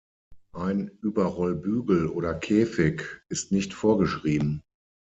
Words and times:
Ein 0.55 0.89
Überrollbügel 1.03 2.07
oder 2.07 2.33
-käfig 2.39 3.03
ist 3.29 3.51
nicht 3.51 3.75
vorgeschrieben. 3.75 4.63